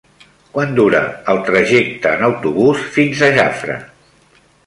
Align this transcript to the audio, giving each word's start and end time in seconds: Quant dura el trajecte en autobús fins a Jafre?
Quant 0.53 0.71
dura 0.79 1.01
el 1.33 1.41
trajecte 1.49 2.15
en 2.19 2.25
autobús 2.29 2.83
fins 2.97 3.21
a 3.27 3.31
Jafre? 3.39 3.77